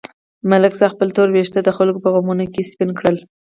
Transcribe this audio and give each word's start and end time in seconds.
ملک 0.51 0.73
صاحب 0.79 0.93
خپل 0.95 1.07
تور 1.15 1.29
وېښته 1.31 1.59
د 1.63 1.69
خلکو 1.77 2.03
په 2.03 2.09
غمونو 2.13 2.45
کې 2.53 2.67
سپین 2.71 2.89
کړل. 2.99 3.17